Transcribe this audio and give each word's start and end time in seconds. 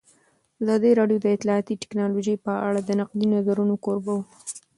ازادي 0.63 0.91
راډیو 0.99 1.19
د 1.21 1.27
اطلاعاتی 1.35 1.73
تکنالوژي 1.83 2.35
په 2.45 2.53
اړه 2.67 2.79
د 2.83 2.89
نقدي 2.99 3.27
نظرونو 3.35 3.75
کوربه 3.85 4.11
وه. 4.17 4.25